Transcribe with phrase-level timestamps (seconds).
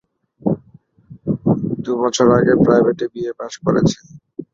[1.83, 3.97] দু বছর আগে প্রাইভেটে বি এ পাস করেছি।